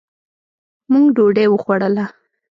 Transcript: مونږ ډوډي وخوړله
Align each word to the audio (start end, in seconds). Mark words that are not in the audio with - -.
مونږ 0.91 1.05
ډوډي 1.15 1.45
وخوړله 1.49 2.05